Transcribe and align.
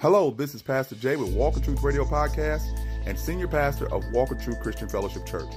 Hello, 0.00 0.30
this 0.30 0.54
is 0.54 0.62
Pastor 0.62 0.94
Jay 0.94 1.16
with 1.16 1.34
Walk 1.34 1.56
in 1.56 1.62
Truth 1.64 1.82
Radio 1.82 2.04
Podcast 2.04 2.62
and 3.04 3.18
Senior 3.18 3.48
Pastor 3.48 3.92
of 3.92 4.04
Walk 4.12 4.30
in 4.30 4.38
Truth 4.38 4.60
Christian 4.60 4.88
Fellowship 4.88 5.26
Church. 5.26 5.52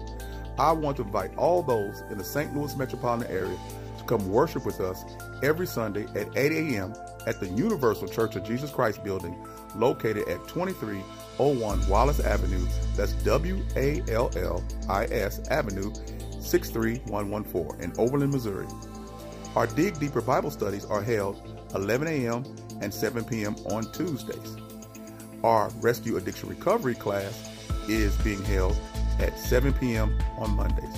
I 0.58 0.72
want 0.72 0.98
to 0.98 1.04
invite 1.04 1.38
all 1.38 1.62
those 1.62 2.02
in 2.10 2.18
the 2.18 2.24
St. 2.24 2.52
Louis 2.56 2.76
metropolitan 2.76 3.32
area 3.32 3.56
to 4.00 4.04
come 4.06 4.32
worship 4.32 4.66
with 4.66 4.80
us 4.80 5.04
every 5.44 5.68
Sunday 5.68 6.06
at 6.20 6.36
8 6.36 6.54
a.m. 6.54 6.96
at 7.28 7.40
the 7.40 7.50
Universal 7.50 8.08
Church 8.08 8.36
of 8.36 8.44
Jesus 8.44 8.72
Christ 8.72 9.04
building 9.04 9.38
located 9.76 10.28
at 10.28 10.48
2301 10.48 11.88
Wallis 11.88 12.20
Avenue. 12.20 12.66
That's 12.96 13.14
W 13.24 13.64
A 13.76 14.02
L 14.10 14.32
L 14.36 14.64
I 14.90 15.06
S 15.06 15.40
Avenue 15.50 15.94
63114 16.40 17.80
in 17.80 17.94
Overland, 18.00 18.32
Missouri. 18.32 18.66
Our 19.56 19.68
Dig 19.68 20.00
Deeper 20.00 20.22
Bible 20.22 20.50
studies 20.50 20.86
are 20.86 21.04
held 21.04 21.61
11 21.76 22.08
a.m. 22.08 22.44
and 22.82 22.94
7 22.94 23.24
p.m. 23.26 23.56
on 23.70 23.92
Tuesdays. 23.92 24.58
Our 25.44 25.70
Rescue 25.80 26.18
Addiction 26.18 26.50
Recovery 26.50 26.96
class 26.96 27.50
is 27.88 28.16
being 28.18 28.44
held 28.44 28.78
at 29.20 29.38
7 29.40 29.74
p.m. 29.74 30.18
on 30.38 30.52
Mondays. 30.52 30.98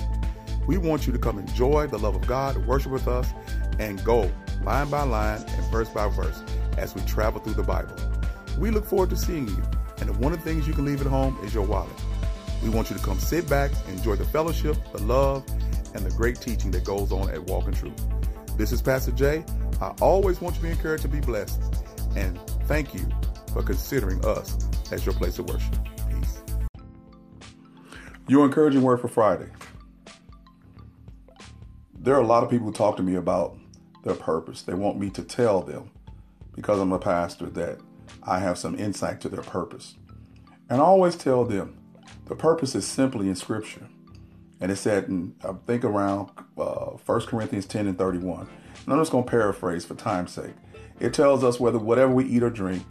We 0.66 0.78
want 0.78 1.06
you 1.06 1.12
to 1.12 1.18
come 1.18 1.38
enjoy 1.38 1.86
the 1.86 1.98
love 1.98 2.14
of 2.14 2.26
God, 2.26 2.56
worship 2.66 2.92
with 2.92 3.08
us, 3.08 3.28
and 3.78 4.02
go 4.04 4.30
line 4.62 4.88
by 4.88 5.02
line 5.02 5.42
and 5.46 5.72
verse 5.72 5.88
by 5.88 6.08
verse 6.08 6.42
as 6.78 6.94
we 6.94 7.02
travel 7.02 7.40
through 7.40 7.54
the 7.54 7.62
Bible. 7.62 7.94
We 8.58 8.70
look 8.70 8.86
forward 8.86 9.10
to 9.10 9.16
seeing 9.16 9.48
you, 9.48 9.62
and 9.98 10.16
one 10.18 10.32
of 10.32 10.42
the 10.42 10.44
things 10.44 10.66
you 10.66 10.72
can 10.72 10.84
leave 10.84 11.00
at 11.00 11.06
home 11.06 11.38
is 11.42 11.52
your 11.52 11.66
wallet. 11.66 11.90
We 12.62 12.70
want 12.70 12.88
you 12.90 12.96
to 12.96 13.02
come 13.02 13.18
sit 13.18 13.48
back, 13.48 13.70
enjoy 13.88 14.16
the 14.16 14.24
fellowship, 14.24 14.76
the 14.92 15.02
love, 15.02 15.44
and 15.94 16.04
the 16.04 16.10
great 16.16 16.40
teaching 16.40 16.70
that 16.72 16.84
goes 16.84 17.12
on 17.12 17.30
at 17.30 17.42
Walk 17.42 17.66
in 17.66 17.74
Truth. 17.74 18.00
This 18.56 18.72
is 18.72 18.80
Pastor 18.80 19.12
Jay. 19.12 19.44
I 19.84 19.94
always 20.00 20.40
want 20.40 20.56
you 20.56 20.62
to 20.62 20.66
be 20.68 20.72
encouraged 20.72 21.02
to 21.02 21.08
be 21.08 21.20
blessed. 21.20 21.60
And 22.16 22.40
thank 22.66 22.94
you 22.94 23.06
for 23.52 23.62
considering 23.62 24.24
us 24.24 24.56
as 24.90 25.04
your 25.04 25.14
place 25.14 25.38
of 25.38 25.46
worship. 25.46 25.76
Peace. 26.08 26.42
Your 28.26 28.46
encouraging 28.46 28.80
word 28.80 29.02
for 29.02 29.08
Friday. 29.08 29.48
There 31.92 32.14
are 32.14 32.22
a 32.22 32.26
lot 32.26 32.42
of 32.42 32.48
people 32.48 32.68
who 32.68 32.72
talk 32.72 32.96
to 32.96 33.02
me 33.02 33.16
about 33.16 33.58
their 34.04 34.14
purpose. 34.14 34.62
They 34.62 34.72
want 34.72 34.98
me 34.98 35.10
to 35.10 35.22
tell 35.22 35.60
them, 35.60 35.90
because 36.54 36.80
I'm 36.80 36.92
a 36.92 36.98
pastor, 36.98 37.50
that 37.50 37.78
I 38.22 38.38
have 38.38 38.56
some 38.56 38.78
insight 38.78 39.20
to 39.20 39.28
their 39.28 39.42
purpose. 39.42 39.96
And 40.70 40.80
I 40.80 40.84
always 40.84 41.14
tell 41.14 41.44
them 41.44 41.76
the 42.24 42.34
purpose 42.34 42.74
is 42.74 42.86
simply 42.86 43.28
in 43.28 43.36
Scripture. 43.36 43.88
And 44.64 44.72
it 44.72 44.76
said, 44.76 45.08
in, 45.08 45.34
I 45.44 45.52
think 45.66 45.84
around 45.84 46.30
uh, 46.56 46.92
1 47.04 47.20
Corinthians 47.26 47.66
10 47.66 47.86
and 47.86 47.98
31. 47.98 48.48
And 48.84 48.94
I'm 48.94 48.98
just 48.98 49.12
going 49.12 49.24
to 49.24 49.30
paraphrase 49.30 49.84
for 49.84 49.94
time's 49.94 50.32
sake. 50.32 50.54
It 50.98 51.12
tells 51.12 51.44
us 51.44 51.60
whether 51.60 51.78
whatever 51.78 52.14
we 52.14 52.24
eat 52.24 52.42
or 52.42 52.48
drink, 52.48 52.82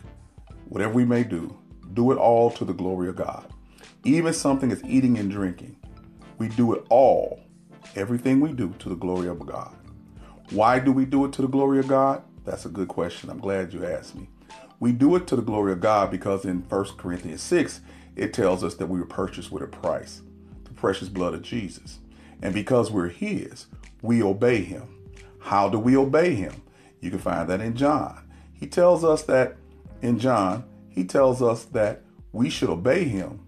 whatever 0.70 0.94
we 0.94 1.04
may 1.04 1.24
do, 1.24 1.58
do 1.94 2.12
it 2.12 2.20
all 2.20 2.52
to 2.52 2.64
the 2.64 2.76
glory 2.76 3.10
of 3.10 3.16
God. 3.16 3.52
Even 4.04 4.36
something 4.36 4.72
as 4.72 4.84
eating 4.84 5.18
and 5.18 5.32
drinking, 5.32 5.76
we 6.38 6.48
do 6.48 6.74
it 6.74 6.86
all, 6.92 7.40
everything 7.96 8.40
we 8.40 8.54
do 8.54 8.76
to 8.78 8.90
the 8.90 8.96
glory 8.96 9.28
of 9.28 9.44
God. 9.44 9.76
Why 10.52 10.78
do 10.78 10.92
we 10.92 11.06
do 11.06 11.26
it 11.26 11.34
to 11.34 11.42
the 11.42 11.48
glory 11.48 11.80
of 11.80 11.88
God? 11.88 12.22
That's 12.46 12.68
a 12.68 12.70
good 12.70 12.88
question. 12.88 13.32
I'm 13.32 13.40
glad 13.40 13.74
you 13.74 13.84
asked 13.84 14.14
me. 14.14 14.30
We 14.80 14.92
do 14.92 15.16
it 15.16 15.26
to 15.26 15.36
the 15.36 15.42
glory 15.42 15.72
of 15.72 15.82
God 15.82 16.12
because 16.12 16.46
in 16.46 16.70
1 16.70 16.86
Corinthians 16.98 17.42
6, 17.42 17.82
it 18.16 18.32
tells 18.32 18.64
us 18.64 18.76
that 18.76 18.90
we 18.90 19.00
were 19.00 19.08
purchased 19.08 19.52
with 19.52 19.64
a 19.64 19.68
price, 19.68 20.22
precious 20.84 21.08
blood 21.08 21.34
of 21.34 21.42
Jesus. 21.42 22.00
And 22.42 22.54
because 22.54 22.92
we're 22.92 23.08
His, 23.08 23.68
we 24.02 24.22
obey 24.22 24.60
Him. 24.64 24.84
How 25.40 25.70
do 25.70 25.80
we 25.80 25.96
obey 25.96 26.36
Him? 26.36 26.62
You 27.00 27.10
can 27.10 27.20
find 27.20 27.48
that 27.48 27.62
in 27.62 27.78
John. 27.78 28.28
He 28.52 28.68
tells 28.68 29.06
us 29.06 29.24
that 29.24 29.56
in 30.02 30.20
John, 30.20 30.66
he 30.90 31.06
tells 31.06 31.42
us 31.42 31.64
that 31.68 32.02
we 32.34 32.50
should 32.50 32.70
obey 32.70 33.06
Him 33.06 33.40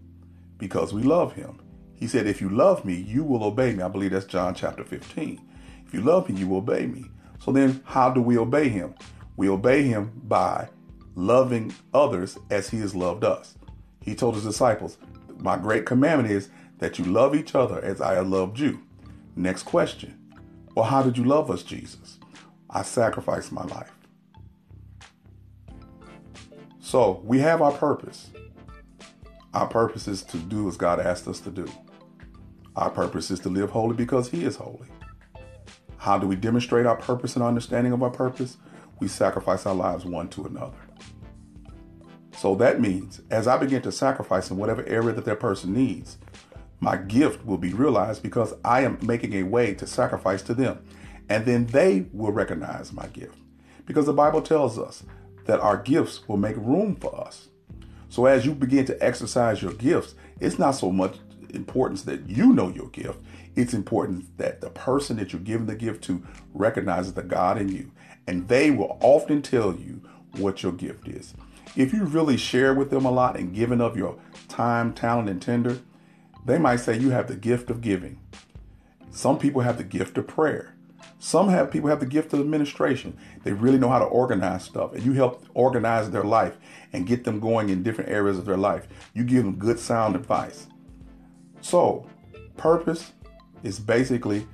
because 0.58 0.94
we 0.94 1.03
love 1.03 1.33
Him. 1.33 1.59
He 1.95 2.08
said, 2.08 2.25
If 2.25 2.39
you 2.39 2.47
love 2.47 2.86
me, 2.86 2.95
you 2.95 3.25
will 3.25 3.44
obey 3.44 3.73
me. 3.73 3.83
I 3.83 3.89
believe 3.89 4.11
that's 4.11 4.23
John 4.23 4.56
chapter 4.56 4.85
15. 4.85 5.41
If 5.85 5.94
you 5.94 6.00
love 6.00 6.29
me, 6.29 6.40
you 6.40 6.47
will 6.47 6.59
obey 6.59 6.88
me. 6.88 7.03
So 7.40 7.51
then, 7.51 7.81
how 7.84 8.12
do 8.12 8.22
we 8.22 8.38
obey 8.38 8.69
Him? 8.69 8.95
We 9.35 9.50
obey 9.50 9.84
Him 9.84 10.22
by 10.24 10.69
loving 11.16 11.75
others 11.94 12.38
as 12.50 12.69
He 12.69 12.79
has 12.79 12.95
loved 12.95 13.25
us. 13.25 13.56
He 14.00 14.16
told 14.16 14.35
His 14.35 14.45
disciples, 14.45 14.97
My 15.38 15.57
great 15.57 15.85
commandment 15.85 16.31
is 16.31 16.50
that 16.80 17.00
you 17.00 17.06
love 17.06 17.36
each 17.36 17.56
other 17.56 17.81
as 17.81 18.02
I 18.02 18.19
loved 18.19 18.59
you. 18.59 18.81
Next 19.36 19.63
question. 19.63 20.19
Well, 20.75 20.86
how 20.86 21.02
did 21.03 21.18
you 21.18 21.24
love 21.24 21.50
us, 21.50 21.63
Jesus? 21.63 22.19
I 22.69 22.81
sacrificed 22.84 23.52
my 23.52 23.63
life. 23.63 23.91
So 26.80 27.22
we 27.24 27.40
have 27.40 27.62
our 27.62 27.72
purpose. 27.72 28.30
Our 29.53 29.68
purpose 29.68 30.08
is 30.08 30.22
to 30.24 30.38
do 30.38 30.68
as 30.68 30.78
God 30.78 31.00
asked 31.00 31.28
us 31.28 31.40
to 31.41 31.50
do. 31.50 31.66
Our 32.75 32.90
purpose 32.90 33.31
is 33.31 33.40
to 33.42 33.50
live 33.50 33.69
holy 33.69 33.96
because 33.96 34.30
He 34.30 34.44
is 34.44 34.57
holy. 34.57 34.88
How 35.97 36.19
do 36.19 36.28
we 36.28 36.36
demonstrate 36.36 36.86
our 36.86 36.97
purpose 36.97 37.36
and 37.36 37.44
understanding 37.44 37.94
of 37.94 38.03
our 38.03 38.09
purpose? 38.09 38.57
We 39.00 39.07
sacrifice 39.07 39.66
our 39.66 39.74
lives 39.74 40.06
one 40.06 40.28
to 40.30 40.46
another. 40.46 40.78
So 42.38 42.53
that 42.56 42.81
means 42.81 43.22
as 43.31 43.47
I 43.47 43.57
begin 43.57 43.81
to 43.84 43.92
sacrifice 43.92 44.52
in 44.52 44.57
whatever 44.57 44.86
area 44.86 45.13
that 45.13 45.25
that 45.25 45.40
person 45.40 45.74
needs, 45.74 46.18
my 46.80 46.97
gift 46.97 47.46
will 47.46 47.58
be 47.58 47.74
realized 47.74 48.22
because 48.22 48.53
I 48.63 48.81
am 48.81 49.00
making 49.02 49.34
a 49.34 49.44
way 49.44 49.74
to 49.75 49.88
sacrifice 49.88 50.41
to 50.44 50.53
them. 50.53 50.84
And 51.30 51.46
then 51.46 51.66
they 51.68 52.06
will 52.13 52.31
recognize 52.31 52.94
my 52.94 53.08
gift. 53.08 53.36
Because 53.86 54.06
the 54.06 54.13
Bible 54.13 54.41
tells 54.41 54.78
us 54.78 55.03
that 55.46 55.59
our 55.59 55.78
gifts 55.78 56.28
will 56.28 56.38
make 56.38 56.58
room 56.58 56.96
for 56.96 57.19
us. 57.19 57.47
So 58.09 58.25
as 58.25 58.46
you 58.46 58.53
begin 58.53 58.86
to 58.86 59.03
exercise 59.03 59.62
your 59.62 59.74
gifts, 59.74 60.16
it's 60.40 60.59
not 60.59 60.72
so 60.72 60.91
much 60.91 61.18
importance 61.50 62.03
that 62.03 62.30
you 62.30 62.53
know 62.53 62.69
your 62.69 62.90
gift. 62.90 63.19
It's 63.56 63.74
important 63.74 64.38
that 64.38 64.62
the 64.62 64.69
person 64.69 65.18
that 65.18 65.34
you're 65.34 65.42
giving 65.42 65.68
the 65.68 65.75
gift 65.75 66.03
to 66.06 66.24
recognizes 66.53 67.13
the 67.13 67.24
God 67.24 67.57
in 67.57 67.69
you. 67.69 67.92
And 68.28 68.47
they 68.47 68.72
will 68.72 68.97
often 69.02 69.42
tell 69.42 69.74
you 69.75 70.02
what 70.38 70.63
your 70.63 70.72
gift 70.72 71.07
is. 71.07 71.34
If 71.75 71.94
you 71.94 72.06
really 72.06 72.38
share 72.38 72.74
with 72.74 72.90
them 72.90 73.06
a 73.06 73.12
lot 73.12 73.38
and 73.38 73.53
giving 73.53 73.81
up 73.81 73.96
your 73.96 74.18
time, 74.47 74.94
talent, 74.94 75.30
and 75.30 75.42
tender, 75.42 75.80
they 76.45 76.59
might 76.59 76.78
say 76.78 76.97
you 76.97 77.09
have 77.09 77.28
the 77.28 77.35
gift 77.35 77.69
of 77.69 77.81
giving. 77.81 78.19
Some 79.09 79.39
people 79.39 79.61
have 79.61 79.78
the 79.78 79.83
gift 79.83 80.17
of 80.17 80.28
prayer. 80.28 80.75
Some 81.17 81.50
have 81.50 81.72
people 81.72 81.89
have 81.89 82.00
the 82.00 82.06
gift 82.06 82.33
of 82.33 82.39
administration. 82.39 83.17
They 83.44 83.53
really 83.53 83.79
know 83.79 83.89
how 83.89 84.00
to 84.00 84.06
organize 84.06 84.63
stuff, 84.63 84.94
and 84.94 85.03
you 85.03 85.13
help 85.13 85.44
organize 85.53 86.11
their 86.11 86.23
life 86.23 86.57
and 86.94 87.07
get 87.07 87.23
them 87.23 87.39
going 87.39 87.69
in 87.69 87.81
different 87.81 88.11
areas 88.11 88.38
of 88.38 88.45
their 88.45 88.57
life. 88.57 88.88
You 89.13 89.23
give 89.23 89.44
them 89.44 89.56
good 89.56 89.79
sound 89.79 90.16
advice. 90.16 90.67
So, 91.61 92.07
purpose 92.57 93.13
is 93.63 93.79
basically 93.79 94.45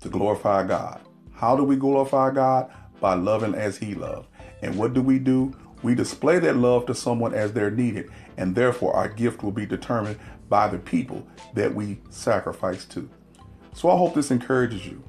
to 0.00 0.08
glorify 0.08 0.66
God. 0.66 1.00
How 1.32 1.56
do 1.56 1.64
we 1.64 1.76
glorify 1.76 2.30
God? 2.30 2.70
By 3.00 3.14
loving 3.14 3.54
as 3.54 3.78
He 3.78 3.94
loved. 3.94 4.28
And 4.62 4.76
what 4.76 4.92
do 4.92 5.02
we 5.02 5.18
do? 5.18 5.52
We 5.82 5.94
display 5.94 6.38
that 6.40 6.56
love 6.56 6.84
to 6.86 6.94
someone 6.94 7.34
as 7.34 7.54
they're 7.54 7.70
needed, 7.70 8.10
and 8.36 8.54
therefore 8.54 8.94
our 8.94 9.08
gift 9.08 9.42
will 9.42 9.52
be 9.52 9.64
determined 9.64 10.18
by 10.50 10.68
the 10.68 10.78
people 10.78 11.26
that 11.54 11.74
we 11.74 11.98
sacrifice 12.10 12.84
to. 12.84 13.08
So 13.72 13.88
I 13.88 13.96
hope 13.96 14.14
this 14.14 14.30
encourages 14.30 14.84
you 14.84 15.02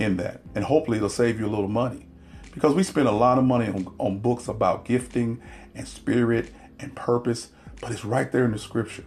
in 0.00 0.16
that. 0.16 0.40
And 0.56 0.64
hopefully 0.64 0.96
it'll 0.96 1.08
save 1.08 1.38
you 1.38 1.46
a 1.46 1.48
little 1.48 1.68
money. 1.68 2.08
Because 2.52 2.74
we 2.74 2.82
spend 2.82 3.06
a 3.06 3.12
lot 3.12 3.38
of 3.38 3.44
money 3.44 3.68
on, 3.68 3.94
on 3.98 4.18
books 4.18 4.48
about 4.48 4.84
gifting 4.84 5.40
and 5.76 5.86
spirit 5.86 6.52
and 6.80 6.96
purpose, 6.96 7.50
but 7.80 7.92
it's 7.92 8.04
right 8.04 8.32
there 8.32 8.44
in 8.44 8.52
the 8.52 8.58
scripture. 8.58 9.04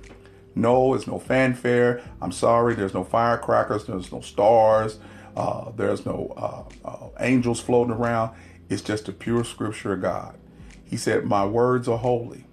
No, 0.53 0.93
it's 0.93 1.07
no 1.07 1.17
fanfare. 1.17 2.01
I'm 2.21 2.31
sorry, 2.31 2.75
there's 2.75 2.93
no 2.93 3.03
firecrackers, 3.03 3.85
there's 3.85 4.11
no 4.11 4.21
stars, 4.21 4.99
uh, 5.35 5.71
there's 5.75 6.05
no 6.05 6.33
uh, 6.37 6.87
uh, 6.87 7.09
angels 7.19 7.59
floating 7.59 7.93
around. 7.93 8.35
It's 8.69 8.81
just 8.81 9.07
the 9.07 9.11
pure 9.11 9.43
scripture 9.43 9.93
of 9.93 10.01
God. 10.01 10.37
He 10.85 10.97
said, 10.97 11.25
My 11.25 11.45
words 11.45 11.87
are 11.87 11.97
holy. 11.97 12.45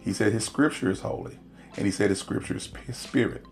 He 0.00 0.12
said, 0.12 0.32
His 0.32 0.44
scripture 0.44 0.90
is 0.90 1.00
holy. 1.00 1.38
And 1.76 1.86
He 1.86 1.92
said, 1.92 2.10
His 2.10 2.20
scripture 2.20 2.56
is 2.56 2.70
spirit. 2.92 3.44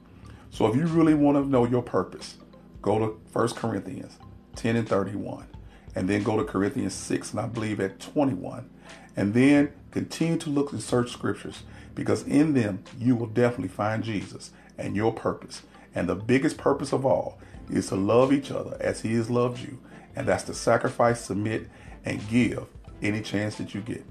So 0.50 0.66
if 0.66 0.76
you 0.76 0.86
really 0.86 1.14
want 1.14 1.38
to 1.38 1.48
know 1.48 1.66
your 1.66 1.82
purpose, 1.82 2.36
go 2.80 2.98
to 2.98 3.20
1 3.32 3.48
Corinthians 3.50 4.18
10 4.56 4.76
and 4.76 4.88
31. 4.88 5.46
And 5.94 6.08
then 6.08 6.22
go 6.22 6.38
to 6.38 6.44
Corinthians 6.44 6.94
6, 6.94 7.32
and 7.32 7.40
I 7.40 7.46
believe 7.46 7.78
at 7.80 8.00
21. 8.00 8.68
And 9.16 9.34
then 9.34 9.72
continue 9.90 10.38
to 10.38 10.50
look 10.50 10.72
and 10.72 10.82
search 10.82 11.12
scriptures 11.12 11.64
because 11.94 12.22
in 12.22 12.54
them 12.54 12.82
you 12.98 13.14
will 13.14 13.26
definitely 13.26 13.68
find 13.68 14.02
Jesus 14.02 14.50
and 14.78 14.96
your 14.96 15.12
purpose. 15.12 15.62
And 15.94 16.08
the 16.08 16.14
biggest 16.14 16.56
purpose 16.56 16.92
of 16.92 17.04
all 17.04 17.38
is 17.70 17.88
to 17.88 17.96
love 17.96 18.32
each 18.32 18.50
other 18.50 18.76
as 18.80 19.02
He 19.02 19.14
has 19.14 19.28
loved 19.28 19.60
you. 19.60 19.78
And 20.16 20.26
that's 20.26 20.44
to 20.44 20.54
sacrifice, 20.54 21.20
submit, 21.20 21.68
and 22.04 22.26
give 22.28 22.66
any 23.02 23.20
chance 23.20 23.56
that 23.56 23.74
you 23.74 23.80
get. 23.80 24.04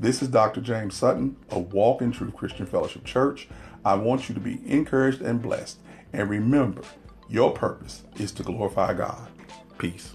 This 0.00 0.22
is 0.22 0.28
Dr. 0.28 0.60
James 0.60 0.96
Sutton 0.96 1.36
of 1.50 1.72
Walk 1.72 2.02
in 2.02 2.10
Truth 2.10 2.34
Christian 2.34 2.66
Fellowship 2.66 3.04
Church. 3.04 3.48
I 3.84 3.94
want 3.94 4.28
you 4.28 4.34
to 4.34 4.40
be 4.40 4.60
encouraged 4.66 5.20
and 5.20 5.40
blessed. 5.40 5.78
And 6.12 6.28
remember, 6.28 6.82
your 7.28 7.52
purpose 7.52 8.02
is 8.16 8.32
to 8.32 8.42
glorify 8.42 8.94
God. 8.94 9.28
Peace. 9.78 10.14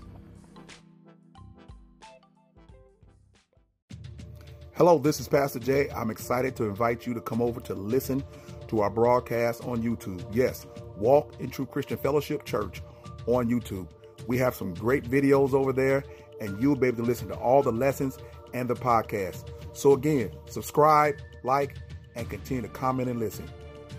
Hello, 4.73 4.97
this 4.97 5.19
is 5.19 5.27
Pastor 5.27 5.59
Jay. 5.59 5.89
I'm 5.95 6.11
excited 6.11 6.55
to 6.57 6.65
invite 6.65 7.07
you 7.07 7.13
to 7.13 7.21
come 7.21 7.41
over 7.41 7.61
to 7.61 7.73
listen 7.73 8.23
to 8.67 8.81
our 8.81 8.89
broadcast 8.89 9.63
on 9.63 9.81
YouTube. 9.81 10.23
Yes, 10.31 10.65
Walk 10.97 11.35
in 11.39 11.49
True 11.49 11.65
Christian 11.65 11.97
Fellowship 11.97 12.45
Church 12.45 12.81
on 13.25 13.49
YouTube. 13.49 13.87
We 14.27 14.37
have 14.37 14.53
some 14.53 14.73
great 14.73 15.05
videos 15.05 15.53
over 15.53 15.71
there, 15.71 16.03
and 16.39 16.61
you'll 16.61 16.75
be 16.75 16.87
able 16.87 16.97
to 16.97 17.03
listen 17.03 17.27
to 17.29 17.35
all 17.35 17.63
the 17.63 17.71
lessons 17.71 18.17
and 18.53 18.69
the 18.69 18.75
podcast. 18.75 19.49
So, 19.73 19.93
again, 19.93 20.31
subscribe, 20.47 21.15
like, 21.43 21.75
and 22.15 22.29
continue 22.29 22.63
to 22.63 22.69
comment 22.69 23.09
and 23.09 23.19
listen. 23.19 23.49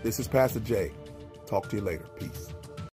This 0.03 0.19
is 0.19 0.27
Pastor 0.27 0.59
Jay. 0.59 0.91
Talk 1.45 1.69
to 1.69 1.77
you 1.77 1.81
later. 1.81 2.05
Peace. 2.19 2.49